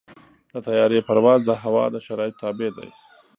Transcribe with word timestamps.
د 0.51 0.53
طیارې 0.67 0.99
پرواز 1.07 1.39
د 1.45 1.51
هوا 1.63 1.83
د 1.93 1.95
شرایطو 2.05 2.39
تابع 2.41 2.69
دی. 2.77 2.89